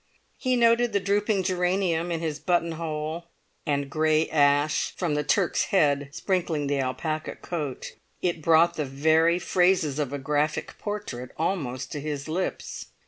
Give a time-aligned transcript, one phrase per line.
[0.39, 3.25] He noted the drooping geranium in his buttonhole,
[3.67, 7.91] and grey ash from the Turk's head sprinkling the black alpaca coat.
[8.19, 12.87] It brought the very phrases of a graphic portrait almost to his lips.